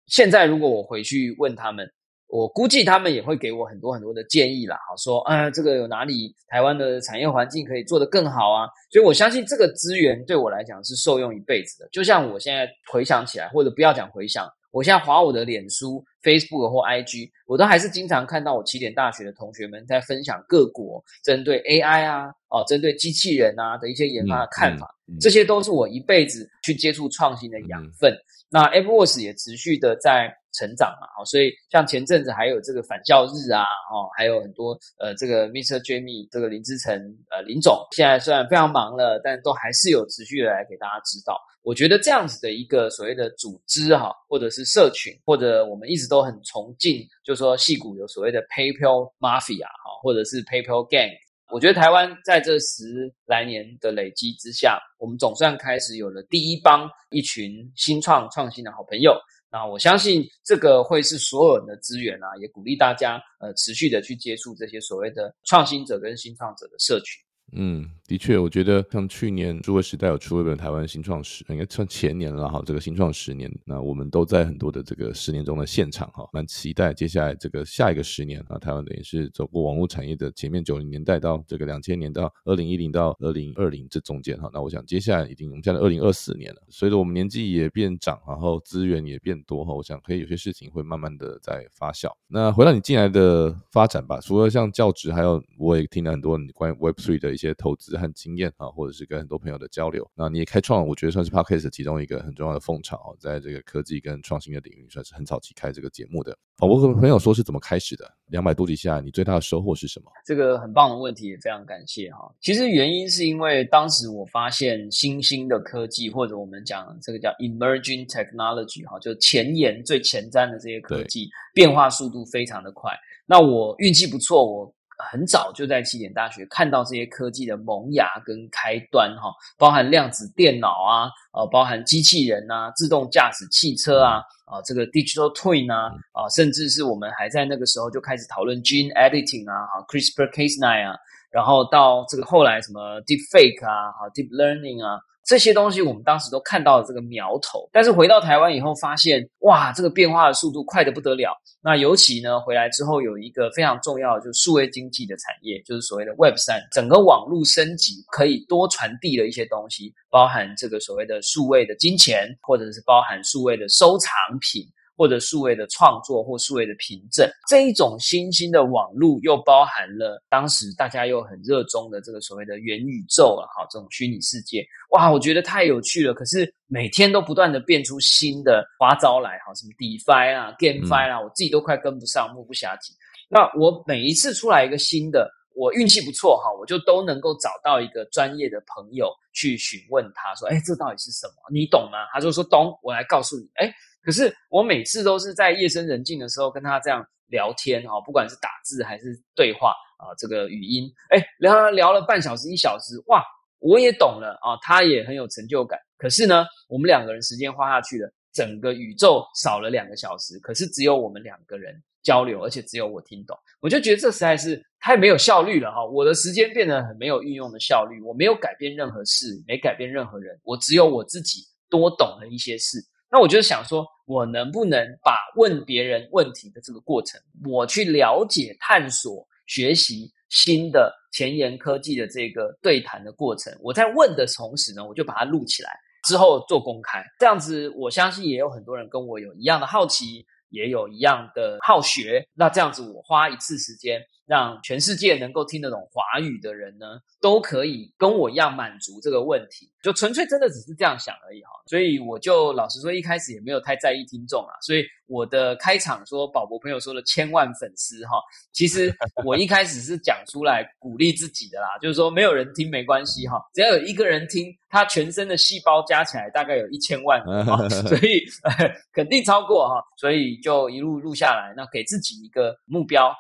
[0.07, 1.85] 现在如果我回去问他们，
[2.29, 8.69] 我估计他们也会给我很多很多的建议啦，好，说啊，这个有哪里台湾的产业环境可以做得更好啊？
[8.93, 11.89] 所以我相信这个资源对我来讲是受用一辈子的。
[11.91, 14.49] 就像我现在回想起来，或者不要讲回想。
[14.75, 24.93] 我现在划我的脸书、Facebook 或 IG，我都还是经常看到我起点大学的同学们在分享各国针对 AI 啊、哦，针对机器人啊的一些研发的看法。
[25.21, 28.13] 这些都是我一辈子去接触创新的养分。
[28.51, 33.63] 那 a p p w o r s 也持续的在成长嘛，好，所以像前阵子还有这个返校日啊，
[33.93, 35.79] 哦，还有很多呃，这个 Mr.
[35.81, 36.95] Jamie 这个林志成
[37.31, 41.39] 呃林总，现在虽然非常忙了，但都还是有持续的来给大家知道。
[41.63, 51.11] 我觉得这样子的一个所谓的组织哈，或者是社群，或者我们一直都很崇敬，就说戏骨有所谓的 PayPal Mafia 哈，或者是 PayPal Gang。
[51.53, 59.17] 我觉得台湾在这十来年的累积之下，我们总算开始有了第一帮一群新创创新的好朋友。
[59.55, 67.23] 那我相信这个会是所有人的资源啊，也鼓励大家呃持续的去接触这些所谓的创新者跟新创者的社群。
[67.53, 72.63] 嗯，的确，我觉得像去年诸位时代有出一本台湾新创史，应该算前年了哈。
[72.67, 78.59] 这个新创十年，那我们都在很多的这个十年中的现场哈，蛮期待接下来这个下一个十年啊。
[78.59, 92.11] 台湾等于是走过网络产业的前面九零年代到这个两千年到二零一零到二零二零这中间哈，那我想接下来已经我们现在二零二四年了，随着我们年纪也变长，然后资源也变多哈，我想可以有些事情会慢慢的在发酵。
[92.27, 97.45] 那回到你进来的发展吧，除了像教职，还有我也听了很多关于 Web Three 的一。
[97.45, 106.37] 些投资和经验啊，或者是跟很多朋友的交流，那你也开创，我觉得算是 Podcast 其中一个很重要的风潮，在这个科技跟创新的领域，算是很早期开这个节目的。
[106.61, 108.11] 我和朋友说是怎么开始的？
[108.27, 110.11] 两百多集下来，你最大的收获是什么？
[110.25, 112.33] 这个很棒的问题，也非常感谢哈。
[112.41, 122.93] 其实原因是因为当时我发现新兴的科技，或者我们讲这个叫 emerging technology 哈，就前沿最前瞻的这些科技，变化速度非常的快。
[123.27, 124.75] 那我运气不错，我。
[124.99, 140.97] 很早就在起点大学看到这些科技的萌芽跟开端哈，包含量子电脑啊，呃，包含机器人啊，自动驾驶汽车啊，啊，这个 digital twin 啊，啊，甚至是我们还在那个时候就开始讨论 gene editing 啊，哈，CRISPR-Cas9 啊，
[141.31, 145.01] 然后到这个后来什么 deep fake 啊，哈，deep learning 啊。
[145.25, 151.35] 这些东西我们当时都看到了这个苗头，但是回到台湾以后发现，哇，这个变化的速度快得不得了。
[151.63, 164.11] 那尤其呢，回来之后有一个非常重要的，就是数位经济的产业，就是所谓的 Web 三，整个网络升级可以多传递的一些东西，包含这个所谓的数位的金钱，或者是包含数位的收藏
[164.41, 164.63] 品。
[164.97, 176.15] 或者数位的创作或数位的凭证，这一种新兴的网络又包含了当时大家又很热衷的这个所谓的元宇宙了，哈，这种虚拟世界，哇，我觉得太有趣了。
[176.15, 182.95] 可是每天都不断的变出新的花招来，哈，什么 DeFi 啊、GameFi 啊，我自己都快跟不上，目不暇接。
[183.29, 191.35] 那我每一次出来一个新的，我运气不错，哈，我就都能够找到一个专业的朋友去询问他说，哎，这到底是什么？
[191.53, 192.07] 你懂吗？
[192.13, 193.75] 他就说懂，我来告诉你，哎。
[194.05, 203.25] 可是我每次都是在夜深人静的时候跟他这样聊天哈，不管是打字还是对话啊，这个语音，哎，聊聊了半小时一小时，哇，
[203.59, 205.79] 我也懂了啊，他也很有成就感。
[205.97, 215.83] 可是呢，我们两个人时间花下去了，整个宇宙少了两个小时，可是只有我们两个人交流，而且只有我听懂，我就觉得这实在是太没有效率了哈。
[215.83, 221.41] 我的时间变得很没有运用的效率，我没有改变任何事，没改变任何人，我只有我自己
[221.71, 222.79] 多懂了一些事。
[223.11, 235.71] 那我就想说，我能不能把问别人问题的这个过程，我去了解、探索、学习新的前沿科技的这个对谈的过程，我在问的同时呢，我就把它录起来。
[236.07, 242.29] 之后做公开，这样子我相信也有很多人跟我有一样的好奇，也有一样的好学。
[242.35, 244.03] 那这样子我花一次时间。
[244.27, 251.51] 让全世界能够听得懂华语的人呢，都可以跟我一样满足这个问题，就纯粹真的只是这样想而已哈。
[251.67, 254.53] 所以我就老实说，一开始也没有太在意听众啊。
[254.63, 258.13] 所以我的开场说宝博朋友说的千万粉丝哈，
[258.53, 258.95] 其实
[259.25, 267.23] 我一开始是讲出来鼓励自己的啦，就是说没有人听没关系哈，只要有一个人听，他全身的细胞加起来大概有一千万，
[267.87, 268.25] 所以
[268.93, 269.85] 肯定超过哈。
[269.99, 273.15] 所以就一路录下来，那给自己一个目标。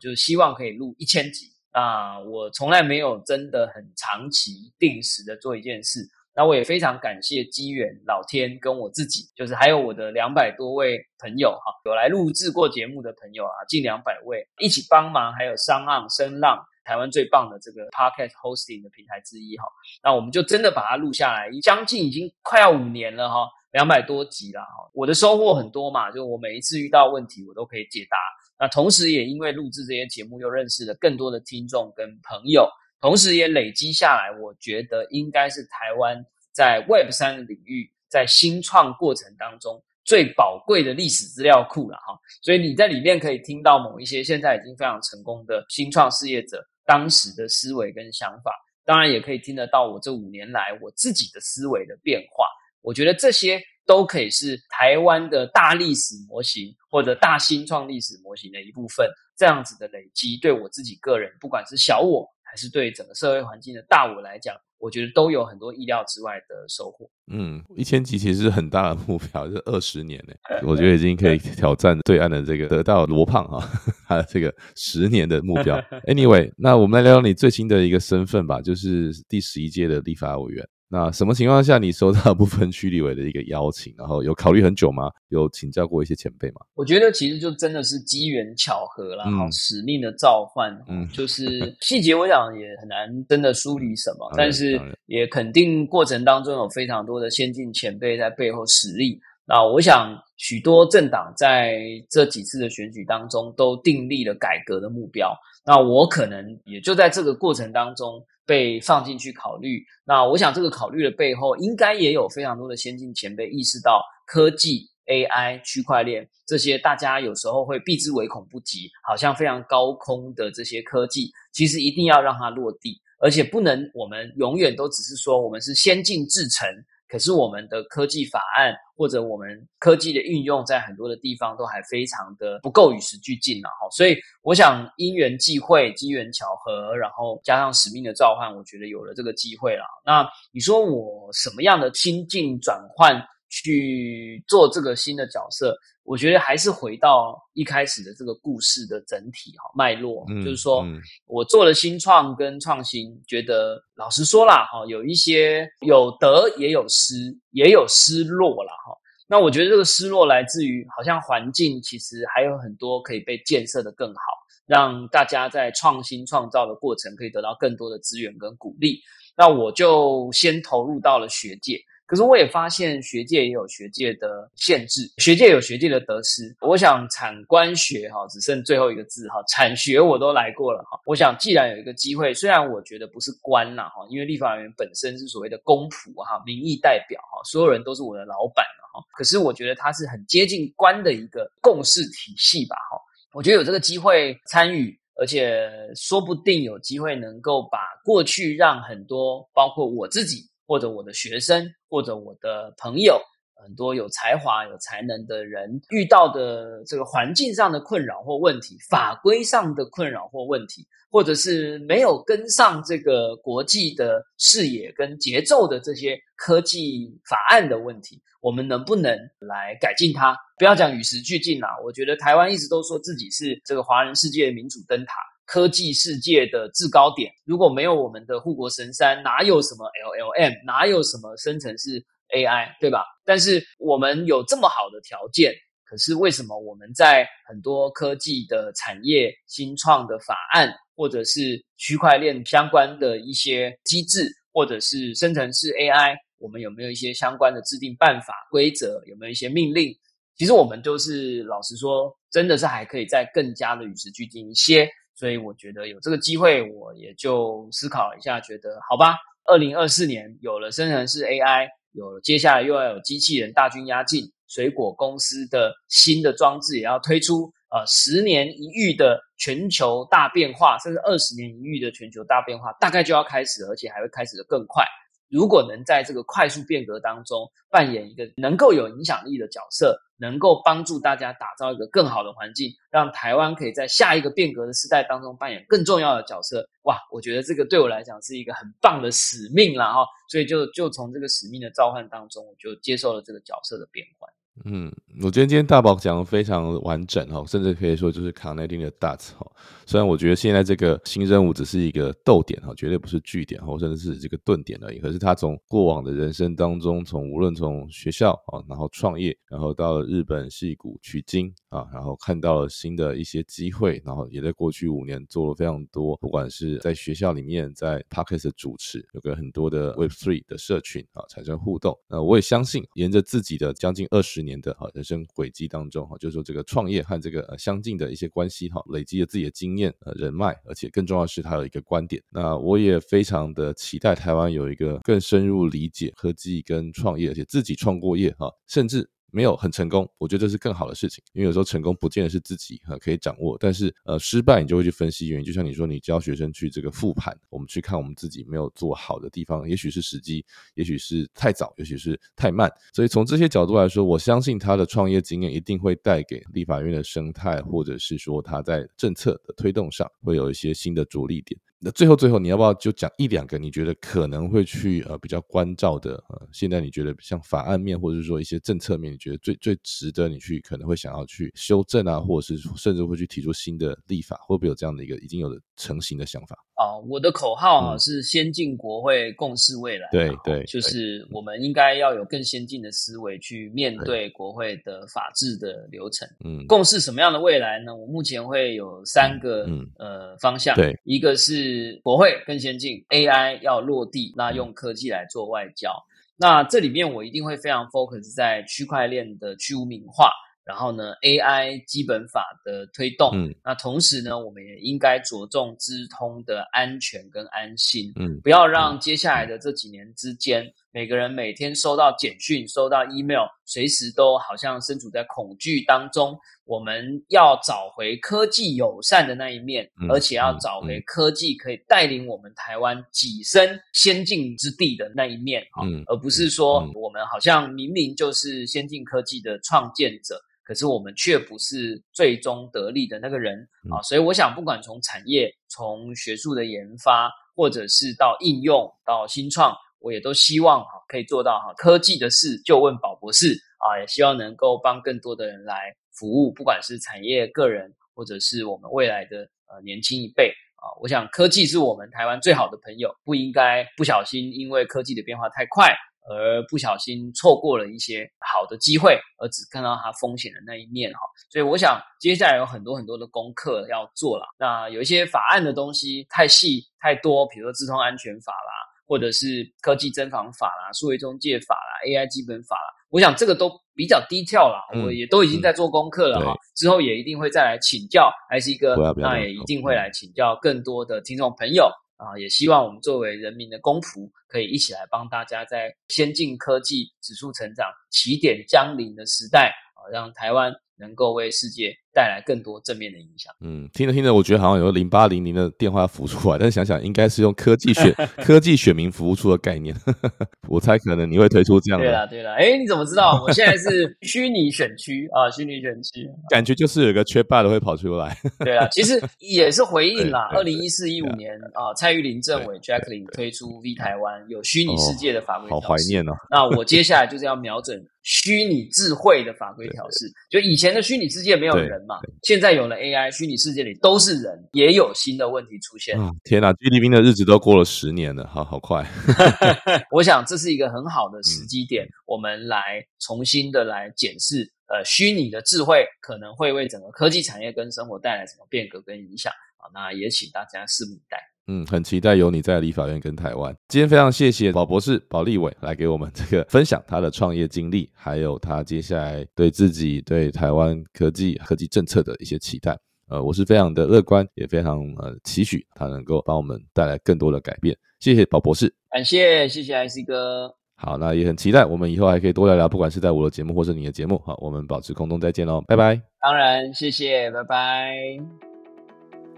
[0.00, 2.18] 就是希望可以录一千集啊！
[2.20, 6.00] 我从来没有真的很长期定时的做一件事。
[6.34, 19.64] 那我也非常感谢机缘老天跟我自己，就是还有我的两百多位朋友哈，有来录制过节目的朋友啊，近两百位一起帮忙，还有商岸声浪台湾最棒的这个 podcast hosting 的平台之一哈。
[20.00, 24.88] 那我们就真的把它录下来，将近已经快要五年了哈，两百多集了哈。
[24.94, 28.16] 我的收获很多嘛，就我每一次遇到问题，我都可以解答。
[28.58, 32.68] 那同时也因为录制这些节目，又认识了更多的听众跟朋友，
[33.00, 42.18] 同时也累积下来，我觉得应该是台湾在 Web 三领域，在新创过程当中最宝贵的历史资料库了哈。
[42.42, 48.52] 所以你在里面可以听到某一些现在已经非常成功的新创事业者当时的思维跟想法，
[48.84, 52.46] 当然也可以听得到我这五年来我自己的思维的变化。
[52.82, 53.62] 我觉得这些。
[53.88, 67.08] 都可以是台湾的大历史模型或者大新创历史模型的一部分，这样子的累积，对我自己个人，不管是小我还是对整个社会环境的大我来讲，我觉得都有很多意料之外的收获。
[67.32, 70.34] 嗯，一千集其实是很大的目标，是二十年呢，
[70.68, 73.70] 我觉得已经可以挑战对岸的这个得到罗胖啊，
[74.06, 75.76] 他这个十年的目标。
[76.06, 80.68] Anyway，那我们来聊聊你最新的一个身份吧，就是第十一届的立法委员。
[80.90, 85.10] 那什么情况下你收到部分区立委的一个邀请，然后有考虑很久吗？
[85.28, 86.62] 有请教过一些前辈吗？
[86.74, 99.20] 我觉得其实就真的是机缘巧合了，哈，使命的召唤，嗯，就 是细节我想也很难真的梳理什么，但是也肯定过程当中有非常多的先进前辈在背后使力。
[99.44, 105.34] 那我想许多政党在这几次的选举当中都订立了改革的目标，
[105.66, 108.22] 那我可能也就在这个过程当中。
[108.48, 126.66] 被放进去考虑，那我想这个考虑的背后，应该也有非常多的先进前辈意识到科技、AI、区块链这些大家有时候会避之唯恐不及，好像非常高空的这些科技，其实一定要让它落地，而且不能我们永远都只是说我们是先进制程。
[127.08, 139.84] 可是我们的科技法案或者我们科技的运用，在很多的地方都还非常的不够与时俱进了哈，所以我想因缘际会、机缘巧合，然后加上使命的召唤，我觉得有了这个机会了。
[140.04, 143.20] 那你说我什么样的心境转换？
[143.50, 145.74] 去做这个新的角色，
[146.08, 150.82] 我觉得还是回到一开始的这个故事的整体哈脉络，就是说
[151.26, 158.96] 我做了新创跟创新，觉得老实说啦哈，有一些有得也有失，也有失落了哈。
[159.28, 164.22] 那我觉得这个失落来自于好像环境其实还有很多可以被建设的更好，
[164.64, 168.98] 让大家在创新创造的过程可以得到更多的资源跟鼓励。
[169.36, 171.78] 那我就先投入到了学界。
[172.08, 176.56] 可是我也发现学界也有学界的限制，学界有学界的得失。
[176.62, 180.98] 我想产官学哈，只剩最后一个字哈，产学我都来过了哈。
[181.04, 189.04] 我想既然有一个机会，虽然我觉得不是官呐哈，因为立法委员本身是所谓的公仆哈，民意代表哈，所有人都是我的老板哈。
[189.12, 192.98] 可是我觉得他是很接近官的一个共识体系吧哈。
[193.34, 200.48] 我觉得有这个机会参与，而且说不定有机会能够把过去让很多包括我自己。
[200.68, 203.18] 或者我的学生，或者我的朋友，
[203.64, 220.36] 很多有才华、有才能的人遇到的这个环境上的困扰或问题，法规上的困扰或问题，或者是没有跟上这个国际的视野跟节奏的这些科技法案的问题，我们能不能来改进它？
[220.58, 225.14] 不要讲与时俱进啦，我觉得台湾一直都说自己是这个华人世界的民主灯塔。
[225.48, 233.02] 科技世界的制高点，如果没有我们的护国神山，哪有什么 LLM，哪有什么生成式 AI，对吧？
[233.24, 235.54] 但是我们有这么好的条件，
[235.86, 249.02] 可是为什么我们在很多科技的产业新创的法案，或者是区块链相关的一些机制，或者是生成式 AI，我们有没有一些相关的制定办法规则？
[249.06, 249.96] 有没有一些命令？
[250.36, 254.88] 其实我们就是老实说，真的是还可以再更加的与时俱进一些。
[255.18, 259.16] 所以我觉得有这个机会，我也就思考一下，觉得好吧。
[259.46, 267.52] 二零二四年有了生成式 AI，有了接下来又要有机器人大军压境，水果公司的新的装置也要推出。
[267.70, 274.84] 呃，十年一遇的全球大变化，甚至二十年一遇的全球大变化，大概就要开始，而且还会开始的更快。
[275.28, 286.96] 如果能在这个快速变革当中扮演一个能够有影响力的角色，能够帮助大家打造一个更好的环境，让台湾可以在下一个变革的时代当中扮演更重要的角色，哇！
[287.12, 294.30] 我觉得这个对我来讲是一个很棒的使命了哈，所以就就从这个使命的召唤当中，我就接受了这个角色的变换。
[294.64, 294.92] 嗯，
[295.22, 299.46] 我觉得今天大宝讲的非常完整哈，甚至可以说就是 connect in the dots 哈。
[299.86, 304.98] 虽然我觉得现在这个新任务只是一个逗点哈，绝对不是句点哈，甚至是这个顿点而已。
[304.98, 321.96] 可是他从过往的人生当中，从无论从学校啊，然后创业，然后到了日本戏谷取经啊，然后看到了新的一些机会，然后也在过去五年做了非常多，不管是在学校里面，在 Parkes 的主持，有个很多的 Web Three 的社群啊，产生互动。
[322.08, 324.47] 那我也相信，沿着自己的将近二十年。
[324.48, 332.22] 年的哈人生轨迹当中哈，就是说这个创业和这个相近的一些关系哈，累积了自己的经验呃人脉，而且更重要的是他有一个观点。
[332.30, 339.10] 那我也非常的期待台湾有一个更深入理解科技跟创业，而且自己创过业哈，甚至。
[339.30, 361.60] 没有很成功，我觉得这是更好的事情，因为有时候成功不见得是自己哈可以掌握，但是呃失败你就会去分析原因，就像你说你教学生去这个复盘，我们去看我们自己没有做好的地方，也许是时机，也许是太早，也许是太慢，所以从这些角度来说，我相信他的创业经验一定会带给立法院的生态，或者是说他在政策的推动上会有一些新的着力点。
[361.80, 376.56] 那最后最后，你要不要就讲一两个你觉得可能会去呃比较关照的呃，现在你觉得像法案面或者是说一些政策面，你觉得最最值得你去可能会想要去修正啊，或者是甚至会去提出新的立法，会不会有这样的一个已经有的成型的想法？
[376.78, 380.08] 啊，我的口号啊是先进国会共事未来。
[380.12, 386.28] 对对，就是我们应该要有更先进的思维去面对国会的法治的流程。
[386.44, 387.92] 嗯，共事什么样的未来呢？
[387.92, 389.66] 我目前会有三个
[389.98, 390.76] 呃方向。
[390.76, 395.92] 对，一个是国会更先进，AI 要落地，那用科技来做外交。
[396.36, 400.30] 那这里面我一定会非常 focus 在区块链的去污名化。
[400.68, 416.38] 然后呢，AI 基本法的推动，嗯，那同时呢，我们也应该着重资通的安全跟安心，嗯，不要让接下来的这几年之间，每个人每天收到简讯、收到 email，随时都好像身处在恐惧当中。
[416.66, 430.38] 我们要找回科技友善的那一面，而且要找回科技可以带领我们台湾跻身先进之地的那一面啊，而不是说我们好像明明就是先进科技的创建者。
[430.68, 455.96] 可是我们却不是最终得利的那个人啊，所以我想，不管从产业、从学术的研发，或者是到应用、到新创，我也都希望哈可以做到哈科技的事就问宝博士啊，也希望能够帮更多的人来服务，不管是产业、个人，或者是我们未来的呃年轻一辈啊，我想科技是我们台湾最好的朋友，不应该不小心因为科技的变化太快。
[456.28, 461.20] 而不小心错过了一些好的机会，而只看到它风险的那一面哈，
[461.50, 464.46] 所以我想接下来有很多很多的功课要做了。
[464.58, 468.72] 那有一些法案的东西太细太多，比如说《资通安全法》啦，
[469.06, 476.54] 或者是《科技增防法》啦、《数位中介法》啦、《AI 基本法》啦，我想这个都比较低调了，我也都已经在做功课了哈。
[476.76, 481.90] 之后也一定会再来请教，还是一个那也一定会来请教更多的听众朋友。
[482.18, 491.96] 啊，也希望我们作为人民的公仆，可以一起来帮大家在先进科技指数成长起点将临的时代，啊，让台湾能够为世界。
[492.18, 493.54] 带来更多正面的影响。
[493.60, 498.12] 嗯，听着听着，我觉得好像有零八零零的电话浮出来，但是想想应该是用科技选
[498.42, 499.94] 科技选民服务处的概念。
[500.68, 502.06] 我猜可能你会推出这样的。
[502.06, 503.40] 对了对了，哎，你怎么知道？
[503.46, 508.36] 我现在是 虚拟选区啊，虚拟选区，感觉就是有个缺霸的会跑出来。
[508.64, 510.48] 对啊，其实也是回应啦。
[510.50, 516.32] 二零一四一五年啊，蔡玉林政委 Jacqueline 推出 V 台湾有虚拟世界的法规，好怀念哦。
[516.50, 520.32] 那我接下来就是要瞄准虚拟智慧的法规调试。
[520.50, 521.98] 就以前的虚拟世界没有人。
[522.08, 526.16] 嘛，现在有了 AI，虚拟世界里都是人，也有新的问题出现。
[526.44, 529.04] 天哪，G D P 的日子都过了十年了，好好快。
[530.10, 539.90] 我想这是一个很好的时机点，我们来重新的来检视，呃，虚拟的智慧可能会为整个科技产业跟生活带来什么变革跟影响啊？
[539.92, 541.38] 那也请大家拭目以待。
[541.68, 543.74] 嗯，很期待有你在立法院跟台湾。
[543.88, 552.98] 今天非常谢谢宝博士宝立伟来给我们这个分享他的创业经历，还有他接下来对自己对台湾科技科技政策的一些期待。
[553.28, 557.94] 呃，我是非常的乐观，也非常呃期许他能够帮我们带来更多的改变。
[558.20, 560.74] 谢谢宝博士，感谢谢谢 IC 哥。
[560.96, 564.40] 好，那也很期待我们以后还可以多聊聊，不管是在我的节目或是你的节目。
[564.44, 566.20] 好，我们保持空中再见喽，拜拜。
[566.40, 568.67] 当然，谢谢，拜拜。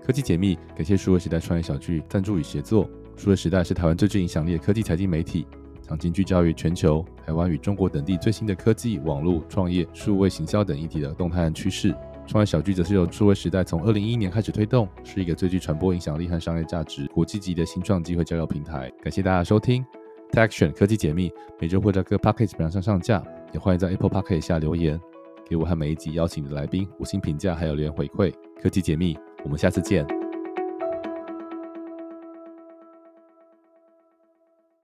[0.04, 2.88] 科技解密，感谢数位时代创业小聚赞助与协作。
[3.16, 5.46] 数位时代是台湾最具影响力的科技财经媒体，
[5.82, 11.94] 长期聚焦于全球、台湾与中国等地最新的科技、网络创业、数位行销等议题的动态和趋势。
[12.26, 18.90] 创业小聚则是由数位时代从二零一一年开始推动，是一个最具传播影响力和商业价值、国际级的新创机会交流平台。
[19.02, 19.84] 感谢大家收听
[20.32, 21.30] t a c t i o n 科技解密，
[21.60, 23.22] 每周会在各 Podcast 平台上上架，
[23.52, 24.98] 也欢迎在 Apple Podcast 下留言，
[25.46, 28.32] 给我和每一集邀请的来宾五星评价，还有留言回馈。
[28.62, 30.19] 科技解密，我们下次见。